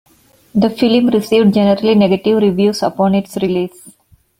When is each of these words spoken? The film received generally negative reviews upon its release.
The 0.55 0.71
film 0.71 1.09
received 1.09 1.53
generally 1.53 1.93
negative 1.93 2.41
reviews 2.41 2.81
upon 2.81 3.13
its 3.13 3.37
release. 3.37 3.95